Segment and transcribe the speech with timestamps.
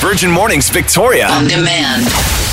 [0.00, 1.26] Virgin Mornings Victoria.
[1.28, 2.04] On demand.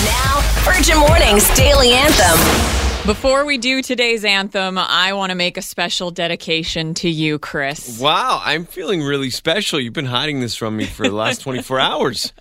[0.04, 3.06] Now, Virgin Mornings Daily Anthem.
[3.06, 8.00] Before we do today's anthem, I want to make a special dedication to you, Chris.
[8.00, 9.80] Wow, I'm feeling really special.
[9.80, 12.34] You've been hiding this from me for the last 24 hours.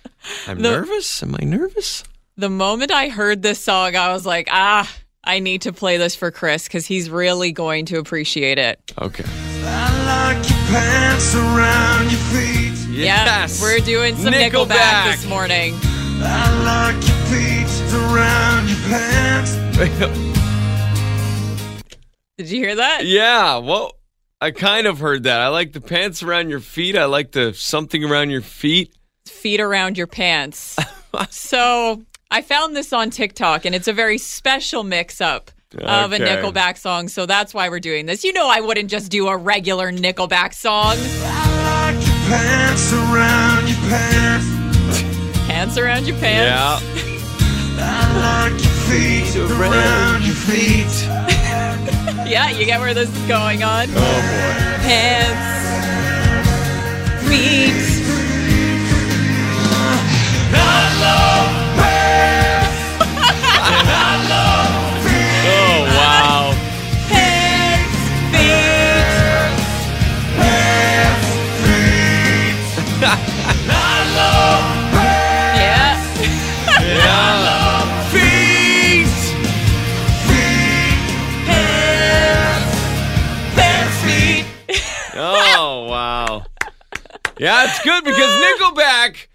[0.47, 1.21] I'm The- nervous.
[1.21, 2.03] Am I nervous?
[2.37, 4.91] The moment I heard this song, I was like, ah,
[5.23, 8.79] I need to play this for Chris because he's really going to appreciate it.
[8.99, 9.23] Okay.
[12.95, 13.03] I like your pants around your feet.
[13.03, 13.59] Yes.
[13.59, 15.11] Yeah, we're doing some Nickelback, Nickelback.
[15.11, 15.73] this morning.
[16.21, 19.55] I like your feet around your pants.
[22.37, 23.05] Did you hear that?
[23.05, 23.93] yeah, well,
[24.41, 25.39] I kind of heard that.
[25.39, 26.97] I like the pants around your feet.
[26.97, 28.93] I like the something around your feet.
[29.25, 30.77] Feet around your pants.
[31.29, 35.51] so I found this on TikTok, and it's a very special mix up.
[35.77, 38.23] Of a Nickelback song, so that's why we're doing this.
[38.23, 40.95] You know, I wouldn't just do a regular Nickelback song.
[42.25, 44.47] I pants around your pants.
[45.47, 46.83] Pants around your pants.
[46.83, 47.05] Yeah.
[47.77, 51.09] I like your feet around your feet.
[52.25, 53.87] Yeah, you get where this is going on.
[53.91, 54.01] Oh boy.
[54.81, 55.45] Pants,
[57.29, 57.85] feet.
[61.07, 61.64] Oh
[87.37, 89.27] Yeah, it's good because Nickelback.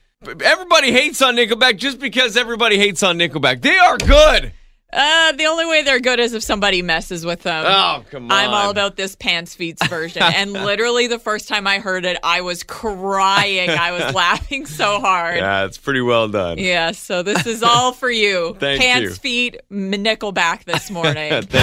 [0.43, 3.63] Everybody hates on Nickelback just because everybody hates on Nickelback.
[3.63, 4.53] They are good.
[4.93, 7.65] Uh, the only way they're good is if somebody messes with them.
[7.65, 8.33] Oh come on.
[8.33, 10.21] I'm all about this pants feet version.
[10.23, 13.71] and literally, the first time I heard it, I was crying.
[13.71, 15.37] I was laughing so hard.
[15.37, 16.59] Yeah, it's pretty well done.
[16.59, 18.57] Yeah, so this is all for you.
[18.61, 19.15] Thank Pants, you.
[19.15, 21.31] feet, Nickelback this morning.
[21.31, 21.61] Thank you.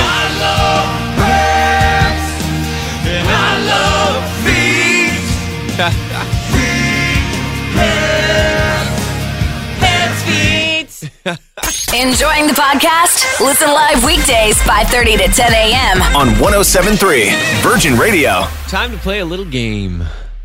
[3.07, 4.56] Pants, feet.
[11.93, 13.39] Enjoying the podcast?
[13.39, 16.01] Listen live weekdays 5:30 to 10 a.m.
[16.15, 18.43] On 1073 Virgin Radio.
[18.67, 20.03] Time to play a little game.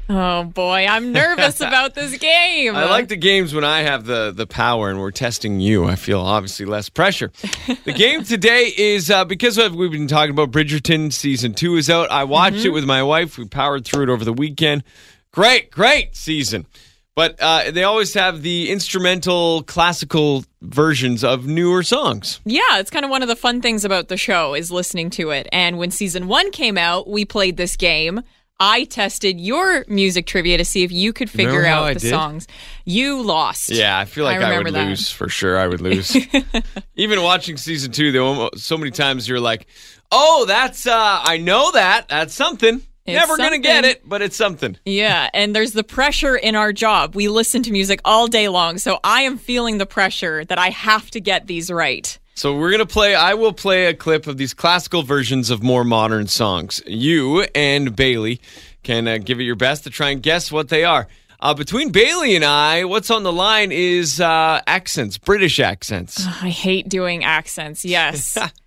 [0.09, 2.75] Oh boy, I'm nervous about this game.
[2.77, 5.85] I like the games when I have the the power and we're testing you.
[5.87, 7.31] I feel obviously less pressure.
[7.85, 12.11] the game today is uh, because we've been talking about Bridgerton season two is out.
[12.11, 12.67] I watched Mm-hmm.
[12.69, 13.39] it with my wife.
[13.39, 14.85] We powered through it over the weekend.
[15.33, 16.67] Great, great season.
[17.15, 22.41] But uh, they always have the instrumental classical versions of newer songs.
[22.45, 25.31] Yeah, it's kind of one of the fun things about the show is listening to
[25.31, 25.47] it.
[25.53, 28.23] And when season one came out, we played this game.
[28.61, 32.11] I tested your music trivia to see if you could figure out I the did?
[32.11, 32.47] songs.
[32.85, 33.71] You lost.
[33.71, 34.89] Yeah, I feel like I, remember would that.
[34.89, 35.59] lose for sure.
[35.59, 36.17] I would lose.
[36.95, 39.67] Even watching season two, there so many times you're like,
[40.13, 42.09] "Oh, that's uh, I know that.
[42.09, 42.83] That's something.
[43.05, 46.73] It's Never gonna get it, but it's something." Yeah, and there's the pressure in our
[46.73, 47.15] job.
[47.15, 50.71] We listen to music all day long, so I am feeling the pressure that I
[50.71, 52.19] have to get these right.
[52.35, 53.15] So we're gonna play.
[53.15, 56.81] I will play a clip of these classical versions of more modern songs.
[56.87, 58.41] You and Bailey
[58.83, 61.09] can uh, give it your best to try and guess what they are.
[61.41, 66.25] Uh, between Bailey and I, what's on the line is uh, accents, British accents.
[66.25, 67.85] I hate doing accents.
[67.85, 68.39] Yes.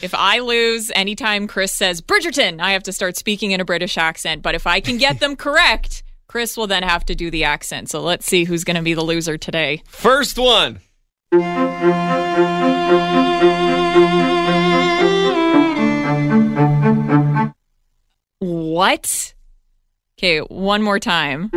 [0.00, 3.98] if I lose anytime Chris says Bridgerton, I have to start speaking in a British
[3.98, 4.42] accent.
[4.42, 7.90] But if I can get them correct, Chris will then have to do the accent.
[7.90, 9.82] So let's see who's going to be the loser today.
[9.88, 10.80] First one.
[18.40, 19.34] What?
[20.16, 21.50] Okay, one more time.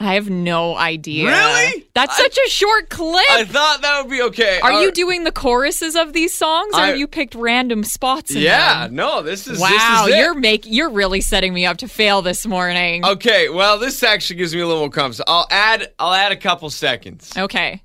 [0.00, 1.26] I have no idea.
[1.26, 1.84] Really?
[1.94, 3.24] That's I- such a short clip.
[3.30, 4.60] I thought that would be okay.
[4.60, 8.32] are you doing the choruses of these songs, or I- have you picked random spots?
[8.32, 8.94] In Yeah, them?
[8.94, 12.22] no, this is Wow, This is you're make you're really setting me up to fail
[12.22, 13.04] this morning.
[13.04, 15.20] Okay, well, this actually gives me a little more confidence.
[15.26, 15.92] I'll add.
[15.98, 17.32] I'll add a couple seconds.
[17.36, 17.82] Okay.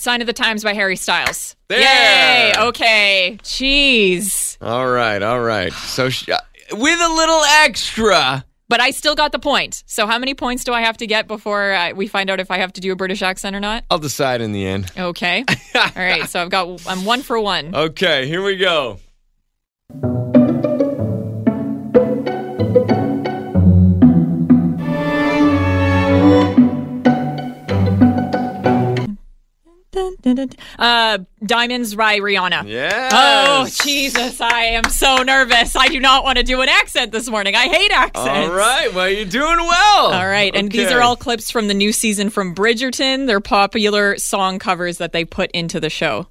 [0.00, 1.56] Sign of the Times by Harry Styles.
[1.68, 1.80] There.
[1.80, 2.52] Yay!
[2.56, 3.36] Okay.
[3.42, 4.56] Jeez.
[4.62, 5.72] All right, all right.
[5.72, 6.38] So sh- uh,
[6.72, 8.44] with a little extra.
[8.68, 9.82] But I still got the point.
[9.86, 12.50] So how many points do I have to get before uh, we find out if
[12.50, 13.84] I have to do a British accent or not?
[13.90, 14.92] I'll decide in the end.
[14.96, 15.44] Okay.
[15.74, 16.28] All right.
[16.28, 17.74] So I've got I'm one for one.
[17.74, 19.00] Okay, here we go.
[30.78, 32.68] Uh, Diamonds by Rihanna.
[32.68, 33.12] Yes.
[33.14, 34.40] Oh, Jesus.
[34.40, 35.76] I am so nervous.
[35.76, 37.54] I do not want to do an accent this morning.
[37.54, 38.48] I hate accents.
[38.48, 38.92] All right.
[38.92, 40.12] Well, you're doing well.
[40.12, 40.54] All right.
[40.54, 43.26] And these are all clips from the new season from Bridgerton.
[43.26, 46.26] They're popular song covers that they put into the show.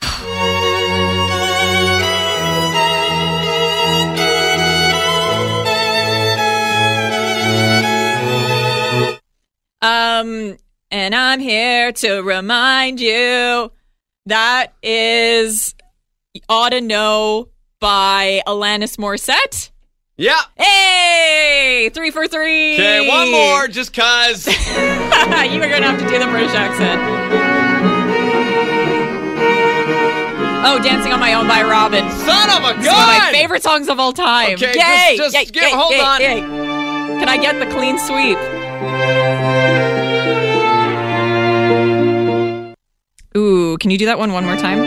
[9.80, 10.56] Um,
[10.90, 13.70] and I'm here to remind you
[14.26, 15.74] that is
[16.48, 17.48] Ought to Know
[17.80, 19.70] by Alanis Morissette.
[20.16, 20.40] Yeah.
[20.56, 22.74] Hey, three for three.
[22.74, 24.46] Okay, one more, just cause.
[24.46, 27.00] you are going to have to do the British accent.
[30.70, 32.10] Oh, Dancing on My Own by Robyn.
[32.26, 32.78] Son of a gun!
[32.80, 34.54] It's one of my favorite songs of all time.
[34.54, 35.16] Okay, Yay!
[35.16, 36.20] just- just Yay, give- yay, hold yay, on.
[36.20, 36.40] yay.
[37.20, 38.38] Can I get the clean sweep?
[43.36, 44.78] Ooh, can you do that one one more time?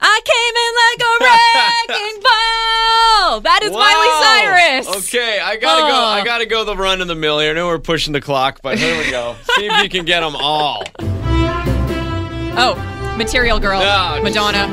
[0.00, 3.40] I came in like a wrecking ball.
[3.40, 5.08] That is Miley Cyrus.
[5.08, 5.94] Okay, I gotta go.
[5.98, 7.50] I gotta go the run of the mill here.
[7.50, 9.36] I know we're pushing the clock, but here we go.
[9.56, 10.84] See if you can get them all.
[12.60, 14.20] Oh, Material Girl, Yeah.
[14.22, 14.66] Madonna.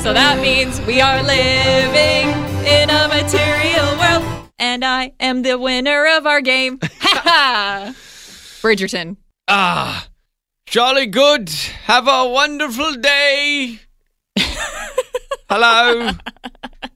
[0.00, 2.28] So that means we are living
[2.66, 6.78] in a material world, and I am the winner of our game.
[7.00, 7.94] Ha ha!
[8.62, 9.16] Bridgerton.
[9.46, 10.08] Ah,
[10.66, 11.48] jolly good.
[11.84, 13.78] Have a wonderful day.
[15.50, 16.10] Hello,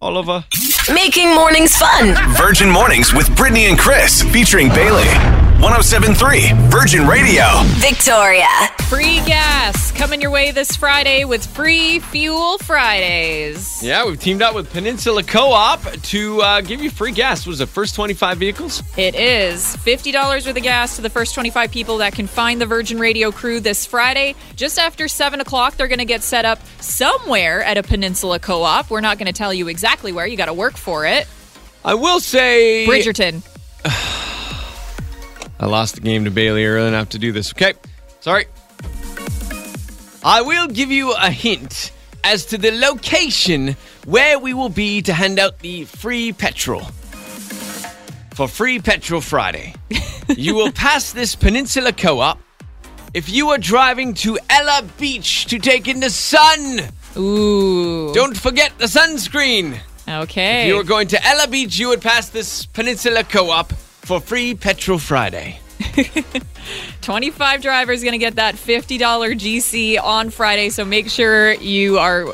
[0.01, 0.45] Oliver.
[0.93, 2.15] Making mornings fun.
[2.37, 5.38] Virgin Mornings with Brittany and Chris featuring Bailey.
[5.59, 7.43] 1073 Virgin Radio.
[7.79, 8.47] Victoria.
[8.89, 13.83] Free gas coming your way this Friday with free Fuel Fridays.
[13.83, 17.45] Yeah, we've teamed up with Peninsula Co-op to uh, give you free gas.
[17.45, 18.85] Was it first 25 vehicles?
[18.97, 22.67] It is $50 worth of gas to the first 25 people that can find the
[22.67, 24.37] Virgin Radio crew this Friday.
[24.55, 28.63] Just after 7 o'clock, they're going to get set up somewhere at a Peninsula co
[28.63, 28.91] op.
[28.91, 30.25] We're not going to tell you exactly where.
[30.25, 31.27] You got to work for it.
[31.85, 33.43] I will say Bridgerton.
[35.61, 37.53] I lost the game to Bailey early enough to do this.
[37.53, 37.75] Okay,
[38.21, 38.47] sorry.
[40.25, 41.93] I will give you a hint
[42.25, 46.83] as to the location where we will be to hand out the free petrol.
[48.35, 49.75] For Free Petrol Friday,
[50.29, 52.39] you will pass this Peninsula Co op
[53.13, 56.81] if you are driving to Ella Beach to take in the sun.
[57.17, 58.15] Ooh.
[58.15, 59.81] Don't forget the sunscreen.
[60.09, 60.63] Okay.
[60.63, 63.73] If you were going to Ella Beach, you would pass this Peninsula Co op
[64.03, 65.61] for Free Petrol Friday.
[67.03, 70.71] 25 drivers going to get that $50 GC on Friday.
[70.71, 72.25] So make sure you are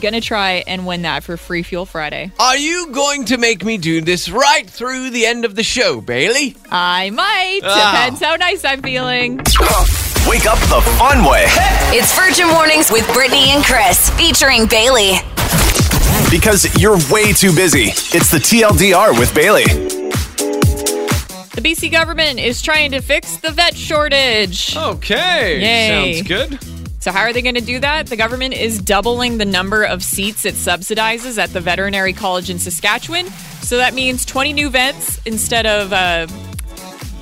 [0.00, 2.32] going to try and win that for Free Fuel Friday.
[2.38, 6.00] Are you going to make me do this right through the end of the show,
[6.00, 6.56] Bailey?
[6.70, 7.60] I might.
[7.64, 7.92] Ah.
[8.04, 9.38] Depends how nice I'm feeling.
[10.28, 11.46] Wake up the fun way
[11.92, 15.14] It's Virgin Mornings with Brittany and Chris featuring Bailey.
[16.30, 17.86] because you're way too busy.
[18.16, 19.64] It's the TLDR with Bailey.
[21.62, 24.76] The BC government is trying to fix the vet shortage.
[24.76, 25.60] Okay.
[25.60, 26.14] Yay.
[26.14, 26.58] Sounds good.
[27.00, 28.08] So, how are they going to do that?
[28.08, 32.58] The government is doubling the number of seats it subsidizes at the Veterinary College in
[32.58, 33.26] Saskatchewan.
[33.60, 36.26] So, that means 20 new vets instead of, uh,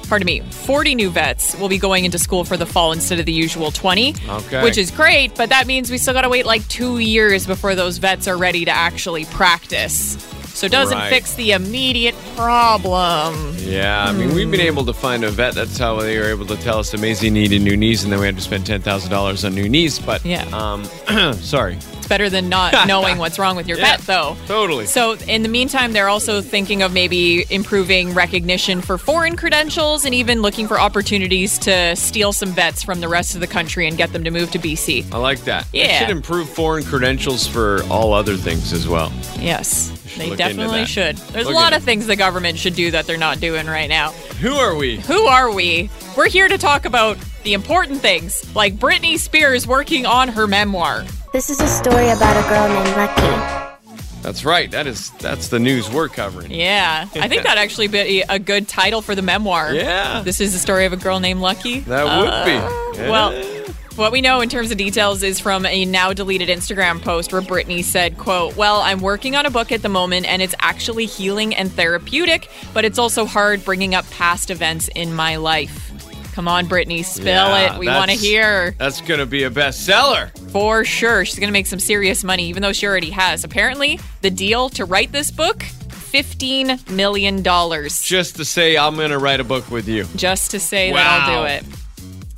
[0.08, 3.26] pardon me, 40 new vets will be going into school for the fall instead of
[3.26, 4.14] the usual 20.
[4.26, 4.62] Okay.
[4.62, 7.74] Which is great, but that means we still got to wait like two years before
[7.74, 10.16] those vets are ready to actually practice.
[10.60, 11.08] So, it doesn't Right.
[11.10, 13.56] fix the immediate problem.
[13.60, 15.54] Yeah, I mean, we've been able to find a vet.
[15.54, 18.26] That's how they were able to tell us Amazing needed new knees, and then we
[18.26, 19.98] had to spend $10,000 on new knees.
[19.98, 20.44] But, Yeah.
[20.52, 20.84] um,
[21.40, 21.78] sorry.
[22.10, 24.36] Better than not knowing what's wrong with your Yeah, vet, though.
[24.48, 24.84] Totally.
[24.86, 30.12] So, in the meantime, they're also thinking of maybe improving recognition for foreign credentials and
[30.12, 33.96] even looking for opportunities to steal some vets from the rest of the country and
[33.96, 35.06] get them to move to BC.
[35.12, 35.66] I like that.
[35.70, 36.00] They Yeah.
[36.00, 39.12] should improve foreign credentials for all other things as well.
[39.38, 41.16] Yes, they definitely should.
[41.16, 43.88] There's Look a lot of things the government should do that they're not doing right
[43.88, 44.10] now.
[44.40, 44.96] Who are we?
[45.02, 45.90] Who are we?
[46.16, 51.04] We're here to talk about the important things, like Britney Spears working on her memoir.
[51.32, 53.86] This is a story about a girl named Lucky.
[54.20, 54.68] That's right.
[54.68, 56.50] That is that's the news we're covering.
[56.50, 59.72] Yeah, I think that'd actually be a good title for the memoir.
[59.72, 60.22] Yeah.
[60.22, 61.80] This is the story of a girl named Lucky.
[61.80, 62.98] That would uh, be.
[62.98, 63.10] Yeah.
[63.10, 63.60] Well,
[63.94, 67.42] what we know in terms of details is from a now deleted Instagram post where
[67.42, 71.06] Britney said, quote, Well, I'm working on a book at the moment and it's actually
[71.06, 75.89] healing and therapeutic, but it's also hard bringing up past events in my life.
[76.32, 77.78] Come on, Britney, spill Yeah, it.
[77.78, 80.30] We want to hear That's going to be a bestseller.
[80.50, 81.24] for sure.
[81.24, 83.44] She's going to make some serious money, even though she already has.
[83.44, 89.10] Apparently, the deal to write this book $15 million just Just to say, I'm going
[89.10, 90.04] to write a book with you.
[90.16, 91.64] Just to say that I'll do it.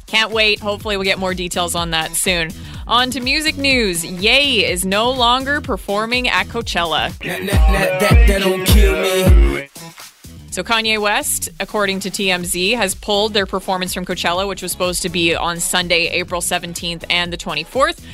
[0.06, 0.60] Can't wait.
[0.60, 2.50] Hopefully, we'll get more details on that soon.
[2.86, 4.04] On to music news.
[4.04, 7.16] Ye is no longer performing at Coachella.
[7.18, 9.68] That, that, that, that don't kill me.
[10.52, 15.00] So Kanye West, according to TMZ, has pulled their performance from Coachella, which was supposed
[15.00, 18.04] to be on Sunday, April 17th and the 24th.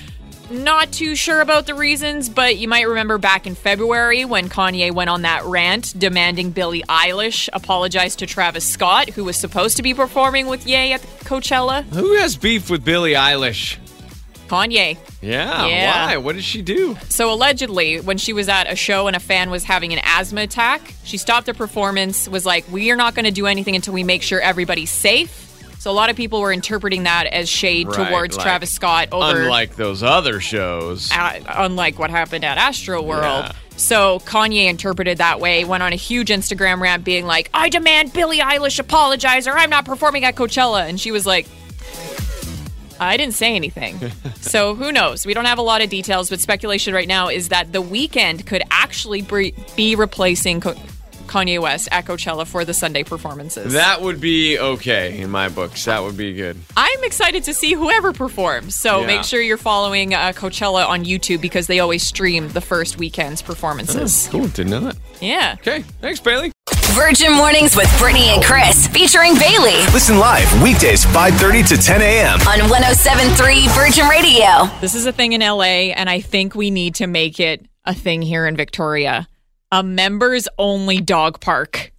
[0.49, 4.93] Not too sure about the reasons, but you might remember back in February when Kanye
[4.93, 9.83] went on that rant demanding Billie Eilish apologize to Travis Scott, who was supposed to
[9.83, 11.83] be performing with Ye at Coachella.
[11.87, 13.79] Who has beef with Billie Eilish?
[14.49, 14.97] Kanye.
[15.23, 16.07] Yeah, Yeah.
[16.07, 16.17] why?
[16.17, 16.97] What did she do?
[17.09, 20.43] So allegedly, when she was at a show and a fan was having an asthma
[20.43, 23.95] attack, she stopped the performance, was like, "We are not going to do anything until
[23.95, 25.45] we make sure everybody's safe."
[25.81, 29.09] So a lot of people were interpreting that as shade Right, towards like, Travis Scott
[29.13, 31.09] over Unlike those other shows.
[31.13, 33.45] uh, unlike what happened at Astroworld.
[33.45, 33.53] Yeah.
[33.77, 38.13] So Kanye interpreted that way, went on a huge Instagram rant being like, I demand
[38.13, 40.89] Billie Eilish apologize or I'm not performing at Coachella.
[40.89, 41.47] And she was like,
[43.01, 43.99] I didn't say anything.
[44.41, 45.25] so who knows?
[45.27, 48.47] We don't have a lot of details, but speculation right now is that the Weeknd
[48.47, 49.23] could actually
[49.77, 50.75] be replacing Co-
[51.27, 53.75] Kanye West at Coachella for the Sunday performances.
[53.75, 55.85] That would be okay in my books.
[55.85, 56.57] That would be good.
[56.75, 58.75] I'm excited to see whoever performs.
[58.75, 59.07] So Yeah.
[59.09, 63.43] make sure you're following uh, Coachella on YouTube because they always stream the first weekend's
[63.43, 64.27] performances.
[64.33, 64.49] Cool.
[64.49, 64.97] Didn't know that.
[65.21, 65.57] Yeah.
[65.61, 65.83] Okay.
[66.01, 66.51] Thanks, Bailey.
[66.99, 72.41] Virgin Mornings with Brittany and Chris, featuring Bailey Listen live weekdays 5:30 to 10 a.m.
[72.41, 74.67] on 1073 Virgin Radio.
[74.81, 77.95] This is a thing in LA, and I think we need to make it a
[77.95, 79.29] thing here in Victoria.
[79.71, 81.93] A members only dog park.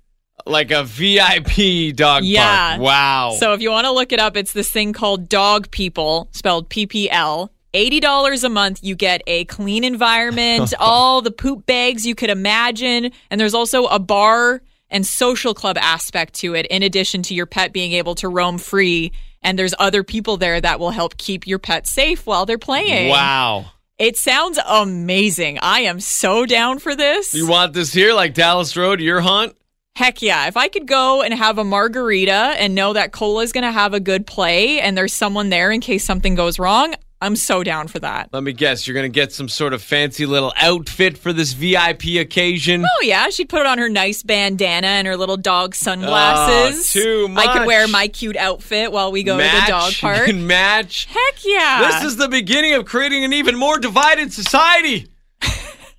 [0.45, 2.71] Like a VIP dog Yeah.
[2.71, 2.81] park.
[2.81, 3.37] Wow.
[3.39, 6.69] So if you want to look it up, it's this thing called Dog People, spelled
[6.69, 7.49] PPL.
[7.73, 13.11] $80 a month, you get a clean environment, all the poop bags you could imagine.
[13.31, 17.45] And there's also a bar and social club aspect to it, in addition to your
[17.45, 19.11] pet being able to roam free.
[19.41, 23.09] And there's other people there that will help keep your pet safe while they're playing.
[23.09, 23.71] wow.
[23.97, 25.59] It sounds amazing.
[25.61, 27.33] I am so down for this.
[27.33, 29.57] You want this here, like Dallas Road, your haunt?
[29.97, 30.47] Heck yeah.
[30.47, 33.71] If I could go and have a margarita and know that Cola is going to
[33.73, 37.63] have a good play and there's someone there in case something goes wrong, I'm so
[37.63, 38.29] down for that.
[38.31, 38.87] Let me guess.
[38.87, 42.85] You're going to get some sort of fancy little outfit for this VIP occasion.
[42.85, 43.29] Oh, yeah.
[43.29, 46.95] She'd put on her nice bandana and her little dog sunglasses.
[46.95, 49.51] Oh, too I could wear my cute outfit while we go match.
[49.53, 50.25] to the dog You park.
[50.27, 51.05] can match.
[51.05, 51.91] Heck yeah.
[51.91, 55.07] This is the beginning of creating an even more divided society.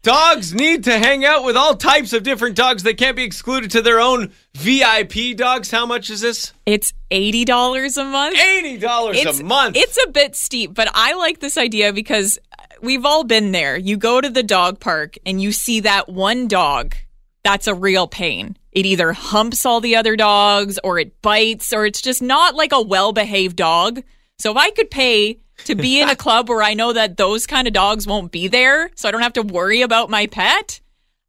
[0.03, 2.83] Dogs need to hang out with all types of different dogs.
[2.83, 5.71] They can't be excluded to their own VIP dogs.
[5.71, 6.53] How much is this?
[6.65, 8.39] it's $80 a month.
[8.39, 9.77] $80 a month.
[9.77, 12.39] It's a bit steep, but I like this idea because
[12.81, 13.77] we've all been there.
[13.77, 16.95] You go to the dog park and you see that one dog
[17.43, 18.57] that's a real pain.
[18.73, 22.73] It either humps all the other dogs or it bites or it's just not like
[22.73, 24.03] a well behaved dog.
[24.39, 27.47] So if I could pay to be in a club where I know that those
[27.47, 30.81] kind of dogs won't be there, so I don't have to worry about my pet,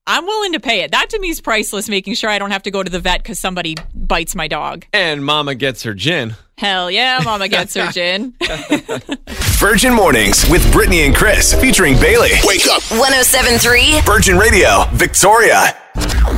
[0.08, 0.92] I'm willing to pay it.
[0.92, 3.22] That to me is priceless, making sure I don't have to go to the vet
[3.22, 4.86] because somebody bites my dog.
[4.94, 6.36] and Mama gets her gin.
[6.58, 8.36] Hell yeah, mama gets her gin.
[9.60, 12.30] Virgin Mornings with Brittany and Chris featuring Bailey.
[12.44, 12.84] Wake up.
[12.92, 15.76] 1073 Virgin Radio, Victoria.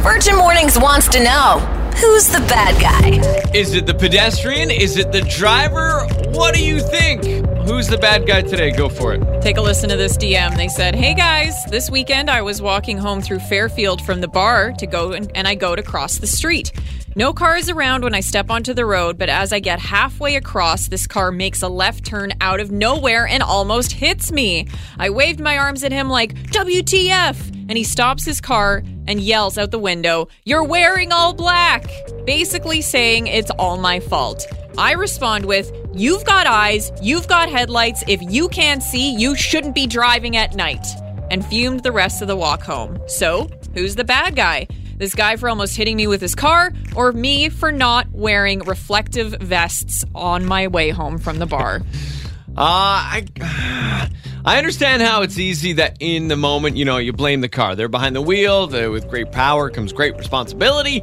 [0.04, 1.60] Virgin Mornings wants to know
[1.96, 3.52] who's the bad guy?
[3.54, 4.70] Is it the pedestrian?
[4.70, 6.06] Is it the driver?
[6.32, 7.24] What do you think?
[7.66, 8.72] Who's the bad guy today?
[8.72, 9.42] Go for it.
[9.42, 10.58] Take a listen to this DM.
[10.58, 14.74] They said, Hey guys, this weekend I was walking home through Fairfield from the bar
[14.74, 16.74] to go and, and I go to cross the street.
[17.16, 20.88] No cars around when I step onto the road, but as I get halfway across,
[20.88, 24.68] this car makes a left turn out of nowhere and almost hits me.
[24.98, 27.53] I waved my arms at him like, WTF!
[27.70, 31.86] And he stops his car and yells out the window, You're wearing all black!
[32.26, 34.46] Basically saying it's all my fault.
[34.78, 38.04] I respond with, You've got eyes, you've got headlights.
[38.08, 40.86] If you can't see, you shouldn't be driving at night.
[41.30, 43.00] And fumed the rest of the walk home.
[43.08, 44.68] So, who's the bad guy?
[44.98, 49.34] This guy for almost hitting me with his car, or me for not wearing reflective
[49.42, 51.82] vests on my way home from the bar?
[52.56, 53.26] Uh, I,
[54.46, 57.76] I understand how it's easy that in the moment, you know, you blame the car.
[57.76, 58.68] They're behind the wheel.
[58.68, 61.02] The, with great power comes great responsibility.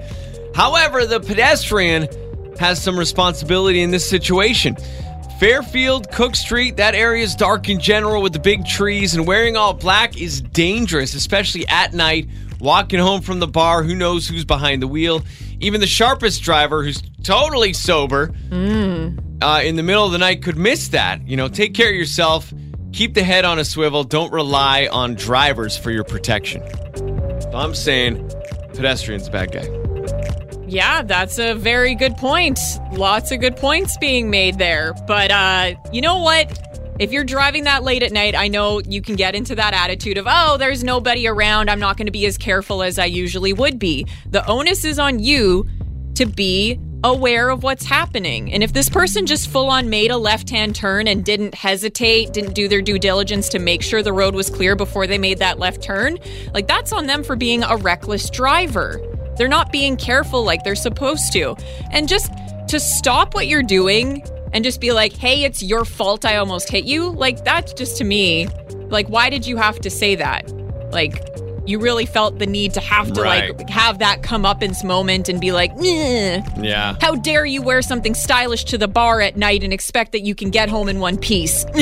[0.54, 2.08] However, the pedestrian
[2.58, 4.76] has some responsibility in this situation.
[5.38, 9.56] Fairfield, Cook Street, that area is dark in general with the big trees, and wearing
[9.56, 12.28] all black is dangerous, especially at night.
[12.60, 15.22] Walking home from the bar, who knows who's behind the wheel?
[15.60, 18.34] Even the sharpest driver, who's totally sober,
[19.42, 21.26] uh, in the middle of the night could miss that.
[21.26, 22.52] You know, take care of yourself.
[22.92, 24.04] Keep the head on a swivel.
[24.04, 26.62] Don't rely on drivers for your protection.
[26.96, 28.28] So I'm saying
[28.74, 29.68] pedestrian's a bad guy.
[30.66, 32.58] Yeah, that's a very good point.
[32.92, 34.94] Lots of good points being made there.
[35.06, 36.58] But uh, you know what?
[37.00, 40.18] If you're driving that late at night, I know you can get into that attitude
[40.18, 41.70] of, oh, there's nobody around.
[41.70, 44.06] I'm not going to be as careful as I usually would be.
[44.26, 45.66] The onus is on you
[46.16, 48.52] to be aware of what's happening.
[48.52, 52.32] And if this person just full on made a left hand turn and didn't hesitate,
[52.32, 55.38] didn't do their due diligence to make sure the road was clear before they made
[55.38, 56.18] that left turn,
[56.52, 59.00] like that's on them for being a reckless driver.
[59.36, 61.56] They're not being careful like they're supposed to.
[61.90, 62.30] And just
[62.68, 66.68] to stop what you're doing and just be like, hey, it's your fault I almost
[66.68, 68.48] hit you, like that's just to me,
[68.88, 70.50] like, why did you have to say that?
[70.92, 71.24] Like,
[71.70, 73.56] you really felt the need to have to Right.
[73.56, 76.96] like have that come up in moment and be like, Yeah.
[77.00, 80.34] how dare you wear something stylish to the bar at night and expect that you
[80.34, 81.64] can get home in one piece?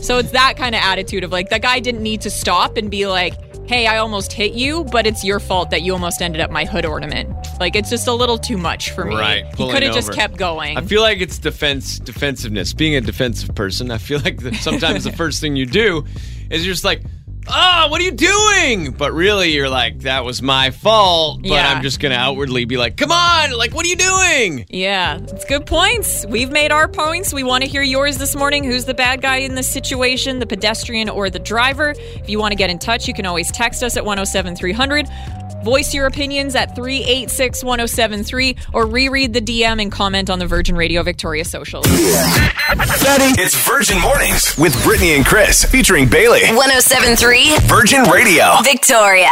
[0.00, 2.90] So it's that kind of attitude of like, that guy didn't need to stop and
[2.90, 3.34] be like,
[3.68, 6.64] hey, I almost hit you, but it's your fault that you almost ended up my
[6.64, 7.28] hood ornament.
[7.60, 9.14] Like, it's just a little too much for me.
[9.16, 10.78] Right, He could have just kept going.
[10.78, 12.72] I feel like it's defense defensiveness.
[12.72, 16.04] Being a defensive person, I feel like sometimes the first thing you do
[16.50, 17.02] is you're just like,
[17.50, 21.72] "Ah, what are you doing?" But really, you're like, "That was my fault." But Yeah.
[21.72, 25.44] I'm just gonna outwardly be like, "Come on, like, what are you doing?" Yeah, it's
[25.44, 26.24] good points.
[26.28, 27.32] We've made our points.
[27.32, 28.64] We want to hear yours this morning.
[28.64, 31.94] Who's the bad guy in this situation, the pedestrian or the driver?
[32.14, 35.08] If you want to get in touch, you can always text us at 107300.
[35.64, 40.76] Voice your opinions at 386 1073 or reread the DM and comment on the Virgin
[40.76, 41.84] Radio Victoria socials.
[41.90, 46.40] It's Virgin Mornings with Brittany and Chris featuring Bailey.
[46.54, 48.44] 1073 Virgin Radio.
[48.62, 49.30] Victoria.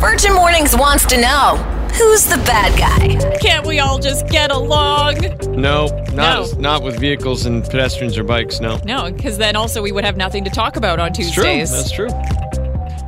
[0.00, 1.56] Virgin Mornings wants to know
[1.94, 3.38] who's the bad guy?
[3.38, 5.16] Can't we all just get along?
[5.60, 6.60] No, not No.
[6.60, 8.60] not with vehicles and pedestrians or bikes.
[8.60, 8.78] No.
[8.84, 11.42] No, because then also we would have nothing to talk about on It's true.
[11.44, 11.70] Tuesdays.
[11.70, 12.08] That's true.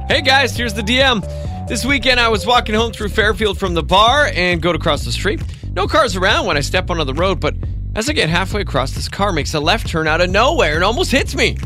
[0.09, 1.23] Hey guys, here's the DM.
[1.71, 5.05] This weekend I was walking home through Fairfield from the bar and go to cross
[5.05, 5.41] the street.
[5.73, 7.55] No cars around when I step onto the road, but
[7.95, 10.83] as I get halfway across, this car makes a left turn out of nowhere and
[10.83, 11.57] almost hits me.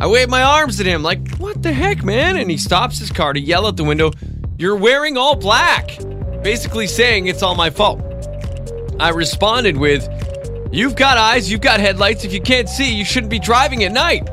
[0.00, 3.10] I wave my arms at him like, "What the heck, man?" And he stops his
[3.10, 4.10] car to yell out the window,
[4.58, 5.96] "You're wearing all black."
[6.42, 8.02] Basically saying it's all my fault.
[8.98, 10.08] I responded with,
[10.72, 12.24] You've got eyes, you've got headlights.
[12.24, 14.28] If you can't see, you shouldn't be driving at night.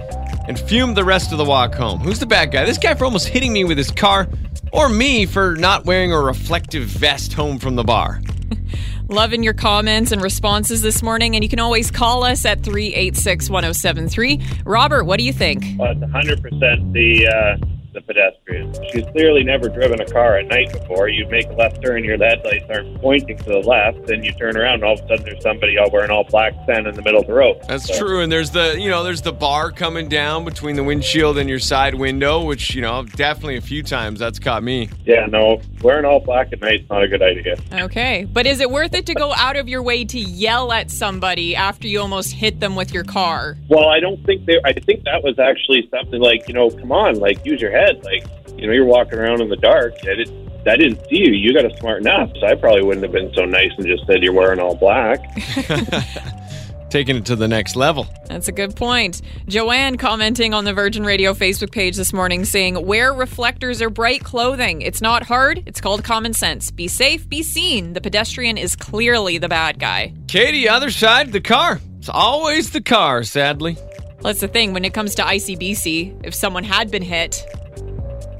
[0.47, 1.99] And fumed the rest of the walk home.
[1.99, 2.65] Who's the bad guy?
[2.65, 4.27] This guy for almost hitting me with his car,
[4.71, 8.21] or me for not wearing a reflective vest home from the bar.
[9.09, 13.49] Loving your comments and responses this morning, and you can always call us at 386
[13.49, 14.39] 1073.
[14.65, 15.63] Robert, what do you think?
[15.65, 18.73] It's 100% the uh, the pedestrian.
[18.91, 21.09] She's clearly never driven a car at night before.
[21.09, 24.57] You make a left turn, your headlights aren't pointing to the left, then you turn
[24.57, 27.01] around, and all of a sudden there's somebody all wearing all black standing in the
[27.01, 27.59] middle of the road.
[27.67, 28.21] That's So, true.
[28.21, 31.59] And there's the, you know, there's the bar coming down between the windshield and your
[31.59, 34.89] side window, which, you know, definitely a few times that's caught me.
[35.05, 37.57] Yeah, no, wearing all black at night is not a good idea.
[37.73, 40.91] Okay, but is it worth it to go out of your way to yell at
[40.91, 43.57] somebody after you almost hit them with your car?
[43.67, 44.59] Well, I don't think they.
[44.65, 47.78] I think that was actually something like, you know, come on, like use your head.
[48.03, 48.25] Like,
[48.57, 49.93] you know, you're walking around in the dark.
[50.03, 51.33] I didn't, I didn't see you.
[51.33, 52.35] You got to smarten up.
[52.39, 55.19] So I probably wouldn't have been so nice and just said you're wearing all black.
[56.89, 58.07] Taking it to the next level.
[58.25, 59.21] That's a good point.
[59.47, 64.23] Joanne commenting on the Virgin Radio Facebook page this morning saying, Wear reflectors or bright
[64.23, 64.81] clothing.
[64.81, 66.71] It's not hard, it's called common sense.
[66.71, 67.93] Be safe, be seen.
[67.93, 70.13] The pedestrian is clearly the bad guy.
[70.27, 71.79] Katie, other side, the car.
[71.99, 73.77] It's always the car, sadly.
[74.21, 77.58] That's the thing when it comes to ICBC, if someone had been hit, it's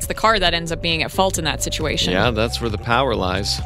[0.10, 2.12] the car that ends up being at fault in that situation.
[2.12, 3.62] Yeah, that's where the power lies.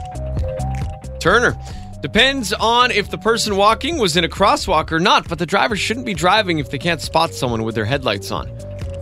[1.19, 1.57] Turner.
[2.01, 5.77] Depends on if the person walking was in a crosswalk or not, but the driver
[5.77, 8.53] shouldn't be driving if they can't spot someone with their headlights on.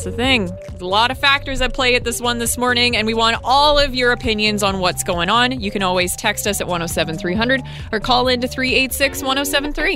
[0.02, 0.46] That's the thing.
[0.46, 3.38] There's a lot of factors at play at this one this morning, and we want
[3.44, 5.60] all of your opinions on what's going on.
[5.60, 9.94] You can always text us at 107300 or call in to 386 1073.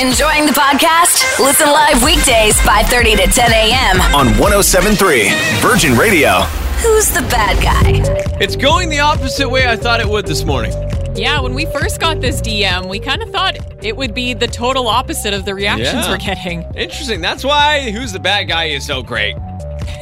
[0.00, 1.38] Enjoying the podcast?
[1.38, 4.00] Listen live weekdays 5:30 to 10 a.m.
[4.14, 5.30] On 1073
[5.60, 6.42] Virgin Radio.
[6.82, 8.38] Who's the bad guy?
[8.40, 10.72] It's going the opposite way I thought it would this morning.
[11.16, 14.46] Yeah, when we first got this DM, we kind of thought it would be the
[14.46, 16.10] total opposite of the reactions Yeah.
[16.10, 16.62] we're getting.
[16.76, 17.20] Interesting.
[17.20, 19.34] That's why Who's the Bad Guy is so great.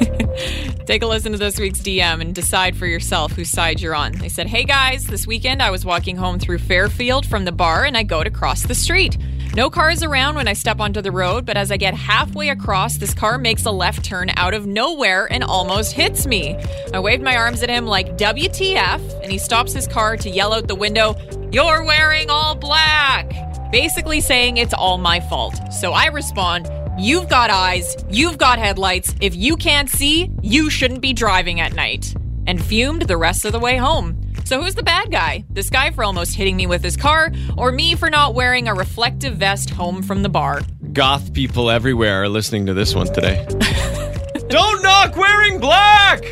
[0.87, 4.13] Take a listen to this week's DM and decide for yourself whose side you're on.
[4.13, 7.85] They said, Hey guys, this weekend I was walking home through Fairfield from the bar
[7.85, 9.17] and I go to cross the street.
[9.55, 12.99] No cars around when I step onto the road, but as I get halfway across,
[12.99, 16.57] this car makes a left turn out of nowhere and almost hits me.
[16.93, 20.53] I waved my arms at him like WTF, and he stops his car to yell
[20.53, 21.15] out the window,
[21.53, 23.33] You're wearing all black!
[23.73, 25.73] Basically saying it's all my fault.
[25.73, 29.15] So I respond, You've got eyes, you've got headlights.
[29.21, 32.15] If you can't see, you shouldn't be driving at night.
[32.47, 34.26] And fumed the rest of the way home.
[34.47, 35.45] So who's the bad guy?
[35.51, 38.75] This guy for almost hitting me with his car, or me for not wearing a
[38.75, 40.61] reflective vest home from the bar?
[40.93, 43.45] Goth people everywhere are listening to this one today.
[44.49, 46.23] Don't knock wearing black!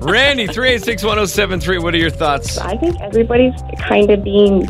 [0.00, 2.58] Randy, 3861073, what are your thoughts?
[2.58, 4.66] I think everybody's kind of being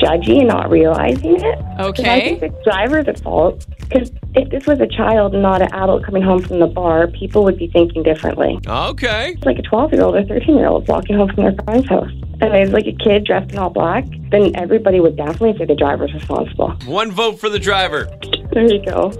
[0.00, 1.58] judgy and not realizing it.
[1.80, 2.14] Okay.
[2.14, 3.66] I think the driver's at fault.
[3.80, 7.06] Because if this was a child and not an adult coming home from the bar,
[7.08, 8.58] people would be thinking differently.
[8.66, 9.32] Okay.
[9.32, 11.88] It's like a 12 year old or 13 year old walking home from their friend's
[11.88, 12.10] house.
[12.40, 15.74] And there's like a kid dressed in all black, then everybody would definitely say the
[15.74, 16.70] driver's responsible.
[16.86, 18.08] One vote for the driver.
[18.52, 19.12] There you go.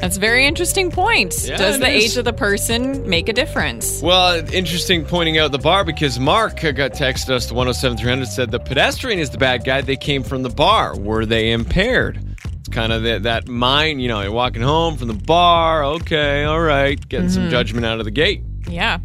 [0.00, 1.46] That's a very interesting point.
[1.46, 2.04] Yeah, Does the is.
[2.04, 4.02] age of the person make a difference?
[4.02, 8.50] Well, interesting pointing out the bar because Mark uh, got texted us to 107300 said
[8.50, 9.80] the pedestrian is the bad guy.
[9.80, 10.98] They came from the bar.
[10.98, 12.33] Were they impaired?
[12.66, 15.84] It's kind of that, that mind, you know, you're walking home from the bar.
[15.84, 16.98] Okay, all right.
[17.10, 18.42] Getting some judgment out of the gate.
[18.66, 19.00] Yeah.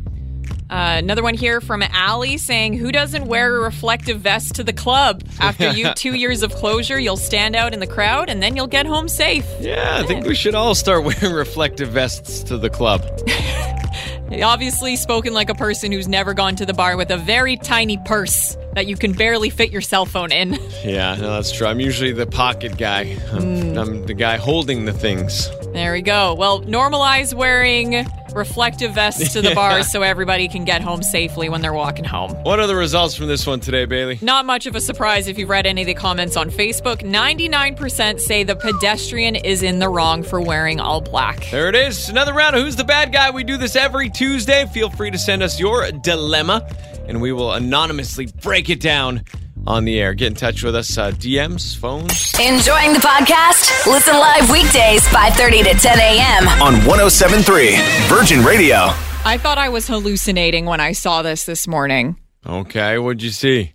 [0.70, 4.72] Uh, another one here from Allie saying, Who doesn't wear a reflective vest to the
[4.72, 5.24] club?
[5.42, 8.68] After you two years of closure, you'll stand out in the crowd and then you'll
[8.68, 9.46] get home safe.
[9.60, 13.04] Yeah, I think we should all start wearing reflective vests to the club.
[14.32, 17.98] Obviously, spoken like a person who's never gone to the bar with a very tiny
[17.98, 20.58] purse that you can barely fit your cell phone in.
[20.84, 21.68] Yeah, no, that's true.
[21.68, 23.18] I'm usually the pocket guy.
[23.34, 23.78] I'm, hmm.
[23.78, 25.50] I'm the guy holding the things.
[25.74, 26.34] There we go.
[26.34, 29.54] Well, normalize wearing reflective vests to the Yeah.
[29.56, 32.32] bars so everybody can get home safely when they're walking home.
[32.44, 34.18] What are the results from this one today, Bailey?
[34.22, 37.02] Not much of a surprise if you've read any of the comments on Facebook.
[37.04, 41.50] 99% say the pedestrian is in the wrong for wearing all black.
[41.52, 42.10] There it is.
[42.10, 43.30] Another round of Who's the Bad Guy?
[43.32, 44.66] We do this every Tuesday.
[44.74, 46.68] Feel free to send us your dilemma,
[47.08, 49.24] and we will anonymously break it down
[49.68, 50.14] on the air.
[50.14, 50.98] Get in touch with us.
[50.98, 52.32] Uh, DMs, phones.
[52.40, 53.86] Enjoying the podcast?
[53.86, 56.48] Listen live weekdays 5:30 to 10 a.m.
[56.62, 58.92] On 1073 Virgin Radio.
[59.26, 62.18] I thought I was hallucinating when I saw this this morning.
[62.48, 63.74] Okay, what'd you see?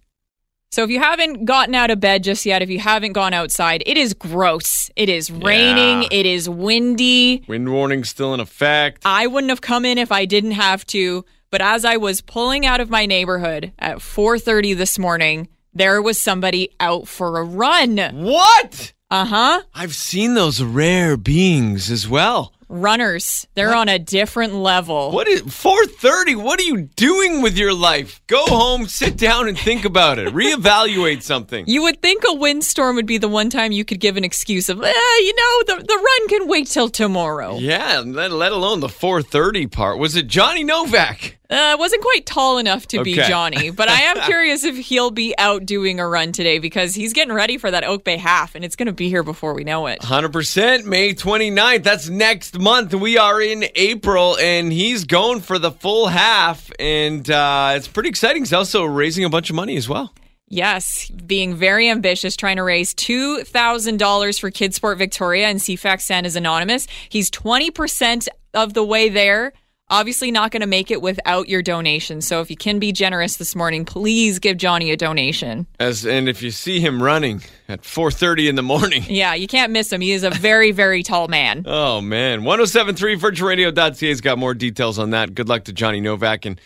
[0.73, 3.83] So if you haven't gotten out of bed just yet, if you haven't gone outside,
[3.87, 4.91] it is gross.
[4.97, 6.09] It is raining, Yeah.
[6.11, 7.45] it is windy.
[7.47, 9.03] Wind warning still in effect.
[9.05, 12.67] I wouldn't have come in if I didn't have to, but as I was pulling
[12.67, 17.99] out of my neighborhood at 4:30 this morning, there was somebody out for a run.
[18.13, 18.93] What?
[19.11, 19.63] Uh-huh.
[19.75, 22.53] I've seen those rare beings as well.
[22.69, 23.47] Runners.
[23.55, 25.13] They're on a different level.
[25.13, 26.35] What is 4:30?
[26.43, 28.21] What are you doing with your life?
[28.27, 30.35] Go home, sit down and think about it.
[30.35, 31.65] Reevaluate something.
[31.69, 34.69] You would think a windstorm would be the one time you could give an excuse
[34.69, 37.59] of, eh, you know, the, the run can wait till tomorrow.
[37.59, 39.99] Yeah, let, let alone the 4:30 part.
[39.99, 41.39] Was it Johnny Novak?
[41.55, 45.35] Uh, wasn't quite tall enough to be Johnny, but I am curious if he'll be
[45.39, 48.65] out doing a run today because he's getting ready for that Oak Bay half, and
[48.65, 50.01] it's going to be here before we know it.
[50.01, 51.85] 100% May 29th.
[51.85, 52.93] That's next month.
[52.93, 56.73] We are in April, and he's going for the full half.
[56.81, 58.43] And uh, it's pretty exciting.
[58.43, 60.13] He's also raising a bunch of money as well.
[60.49, 66.87] Yes, being very ambitious, trying to raise $2,000 for KidSport Victoria and CFAX is Anonymous.
[67.09, 69.53] He's 20% of the way there.
[69.91, 72.23] Obviously, not going to make it without your donation.
[72.23, 75.67] So, if you can be generous this morning, please give Johnny a donation.
[75.79, 79.73] As And if you see him running at 4.30 in the morning, Yeah, you can't
[79.73, 80.01] miss him.
[80.01, 81.65] He is a very, very tall man.
[81.67, 82.45] oh, man.
[82.45, 85.35] 1073 virginradio.ca's got more details on that.
[85.35, 86.59] Good luck to Johnny Novak, and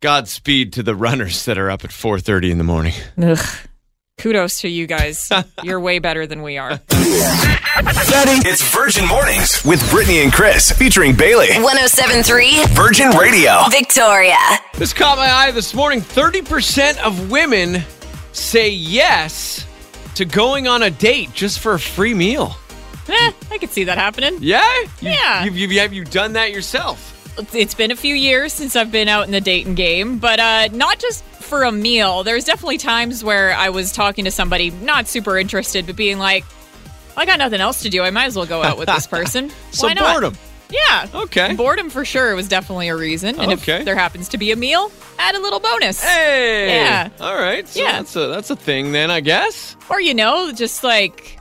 [0.00, 2.94] Godspeed to the runners that are up at 4.30 in the morning.
[3.20, 3.38] Ugh.
[4.18, 5.30] Kudos to you guys.
[5.62, 6.80] You're way better than we are.
[6.90, 11.48] It's Virgin Mornings with Brittany and Chris featuring Bailey.
[11.62, 13.62] 1073 Virgin Radio.
[13.70, 14.36] Victoria.
[14.74, 16.00] This caught my eye this morning.
[16.00, 17.82] 30% of women
[18.32, 19.64] say yes
[20.16, 22.56] to going on a date just for a free meal.
[23.08, 24.36] Eh, I could see that happening.
[24.40, 24.68] Yeah?
[25.00, 25.44] You, Yeah.
[25.44, 27.14] You've, you've, have you done that yourself?
[27.54, 30.68] It's been a few years since I've been out in the dating game, but uh,
[30.72, 32.22] not just for a meal.
[32.24, 36.44] There's definitely times where I was talking to somebody, not super interested, but being like,
[37.16, 38.02] I got nothing else to do.
[38.02, 39.50] I might as well go out with this person.
[39.72, 40.12] So Why not?
[40.12, 40.34] boredom.
[40.70, 41.06] Yeah.
[41.14, 41.54] Okay.
[41.54, 43.40] Boredom for sure was definitely a reason.
[43.40, 43.78] And Okay.
[43.78, 46.02] if there happens to be a meal, add a little bonus.
[46.04, 46.68] Hey.
[46.68, 47.08] Yeah.
[47.20, 47.66] All right.
[47.66, 47.92] So Yeah.
[47.92, 49.76] That's a, that's a thing then, I guess.
[49.88, 51.38] Or, you know, just like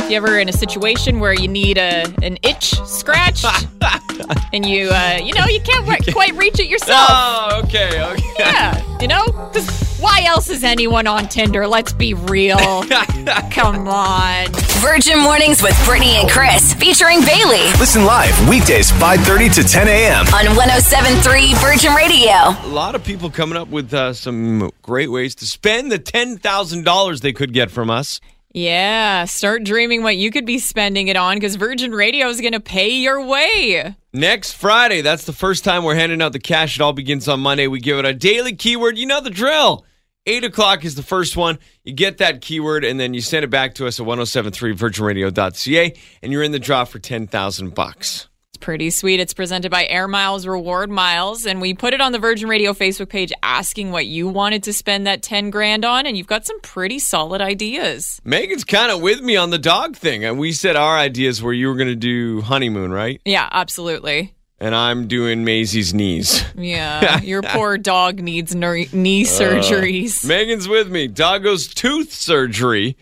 [0.00, 3.44] if you ever in a situation where you need a an itch scratched
[4.52, 7.08] and you, uh, you know, you can't re- quite reach it yourself.
[7.10, 8.02] Oh, okay.
[8.02, 8.24] Okay.
[8.38, 9.24] Yeah, you know?
[9.26, 11.66] Because why else is anyone on Tinder?
[11.66, 12.56] Let's be real.
[13.50, 14.46] Come on.
[14.80, 20.26] Virgin Mornings with Brittany and Chris featuring Bailey Listen live weekdays 5:30 to 10 a.m.
[20.28, 22.30] on 1073 Virgin Radio.
[22.30, 27.20] A lot of people coming up with uh, some great ways to spend the $10,000
[27.20, 28.20] they could get from us.
[28.56, 32.54] Yeah, start dreaming what you could be spending it on because Virgin Radio is going
[32.54, 33.94] to pay your way.
[34.14, 36.76] Next Friday, that's the first time we're handing out the cash.
[36.76, 37.66] It all begins on Monday.
[37.66, 38.96] We give it a daily keyword.
[38.96, 39.84] You know the drill.
[40.24, 41.58] 8 o'clock is the first one.
[41.84, 45.92] You get that keyword and then you send it back to us at 1073virginradio.ca
[46.22, 48.26] and you're in the draw for 10,000 bucks.
[48.66, 49.20] Pretty sweet.
[49.20, 52.72] It's presented by Air Miles Reward Miles, and we put it on the Virgin Radio
[52.72, 56.44] Facebook page asking what you wanted to spend that 10 grand on, and you've got
[56.44, 58.20] some pretty solid ideas.
[58.24, 60.24] Megan's kind of with me on the dog thing.
[60.24, 63.20] And we said our ideas were you were going to do honeymoon, right?
[63.24, 64.34] Yeah, absolutely.
[64.58, 66.42] And I'm doing Maisie's knees.
[66.56, 70.26] Yeah, your poor dog needs knee uh, surgeries.
[70.26, 71.06] Megan's with me.
[71.06, 72.96] Doggo's tooth surgery.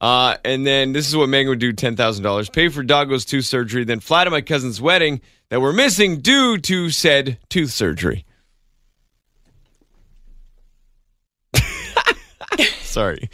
[0.00, 2.52] Uh, and then this is what Megan would do $10,000.
[2.52, 6.58] Pay for Doggo's tooth surgery, then fly to my cousin's wedding that we're missing due
[6.58, 8.24] to said tooth surgery.
[12.94, 13.28] Sorry.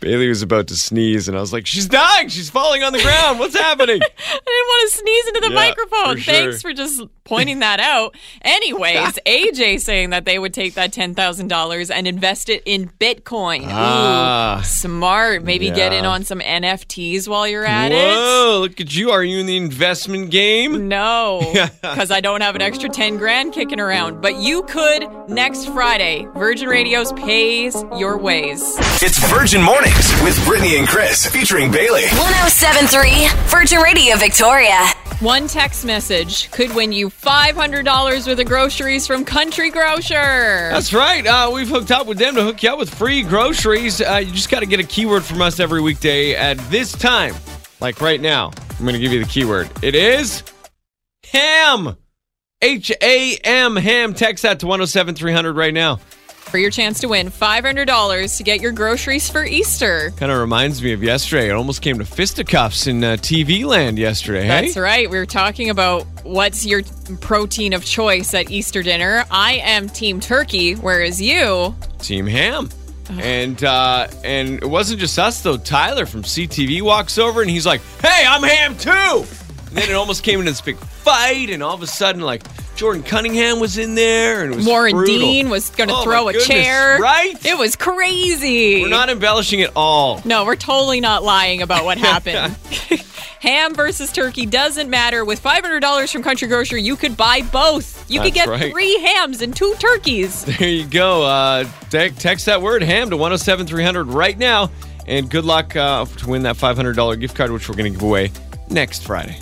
[0.00, 2.28] Bailey was about to sneeze, and I was like, she's dying.
[2.30, 3.38] She's falling on the ground.
[3.38, 4.00] What's happening?
[4.02, 6.14] I didn't want to sneeze into the Yeah, microphone.
[6.14, 6.34] for sure.
[6.34, 8.16] Thanks for just pointing that out.
[8.40, 13.66] Anyways, AJ saying that they would take that $10,000 and invest it in Bitcoin.
[13.68, 14.60] Ah.
[14.60, 15.44] Ooh, smart.
[15.44, 17.96] Maybe get in on some NFTs while you're at it.
[17.96, 19.10] Whoa, look at you.
[19.10, 20.88] Are you in the investment game?
[20.88, 24.22] No, because I don't have an extra 10 grand kicking around.
[24.22, 26.26] But you could next Friday.
[26.34, 28.62] Virgin Radio's pays your ways.
[29.02, 32.04] It's Virgin Mornings with Brittany and Chris featuring Bailey.
[32.04, 34.86] 1073 Virgin Radio Victoria.
[35.18, 40.70] One text message could win you $500 worth of groceries from Country Grocer.
[40.70, 41.26] That's right.
[41.26, 44.00] Uh, we've hooked up with them to hook you up with free groceries.
[44.00, 47.34] Uh, you just got to get a keyword from us every weekday at this time.
[47.80, 49.70] Like right now, I'm going to give you the keyword.
[49.82, 50.44] It is
[51.32, 51.96] ham.
[52.62, 54.14] H A M, ham.
[54.14, 55.98] Text that to 107 300 right now.
[56.44, 60.12] For your chance to win $500 to get your groceries for Easter.
[60.16, 61.48] Kind of reminds me of yesterday.
[61.48, 64.42] It almost came to fisticuffs in uh, TV land yesterday.
[64.42, 64.66] Hey?
[64.66, 65.10] That's right.
[65.10, 66.82] We were talking about what's your
[67.20, 69.24] protein of choice at Easter dinner.
[69.30, 71.74] I am Team Turkey, whereas you.
[71.98, 72.68] Team Ham.
[73.18, 75.58] And uh, and it wasn't just us though.
[75.58, 79.26] Tyler from CTV walks over and he's like, "Hey, I'm Ham too."
[79.68, 82.44] And then it almost came into this big fight, and all of a sudden, like
[82.76, 85.16] Jordan Cunningham was in there, and it was Warren brutal.
[85.18, 86.98] Dean was going to Oh, throw a goodness, chair.
[86.98, 87.34] right?
[87.46, 88.82] It was crazy.
[88.82, 90.20] We're not embellishing at all.
[90.24, 92.56] No, we're totally not lying about what happened.
[93.40, 95.24] Ham versus turkey doesn't matter.
[95.24, 98.10] With $500 from Country Grocer, you could buy both.
[98.10, 98.72] You could get right.
[98.72, 100.44] three hams and two turkeys.
[100.58, 101.24] There you go.
[101.24, 104.70] Uh, te- text that word ham to one zero seven three hundred right now,
[105.06, 108.02] and good luck uh, to win that $500 gift card, which we're going to give
[108.06, 108.32] away
[108.70, 109.38] next Friday.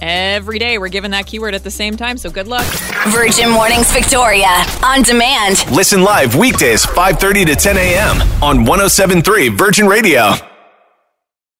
[0.00, 2.66] Every day, we're given that keyword at the same time, so good luck.
[3.08, 4.64] Virgin Mornings Victoria.
[4.84, 5.64] On demand.
[5.72, 8.22] Listen live weekdays 5:30 to 10 a.m.
[8.42, 10.34] on 1073 Virgin Radio.